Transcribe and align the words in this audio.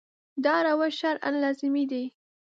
دا 0.43 0.55
روش 0.67 0.93
شرعاً 1.01 1.29
لازمي 1.43 1.83
دی. 1.91 2.03